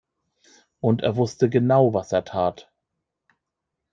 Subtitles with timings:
[0.79, 2.71] Und er wusste genau, was er tat.